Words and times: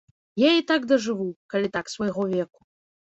Я 0.43 0.51
і 0.59 0.63
так 0.71 0.87
дажыву, 0.93 1.27
калі 1.55 1.67
так, 1.77 1.85
свайго 1.97 2.21
веку. 2.33 2.57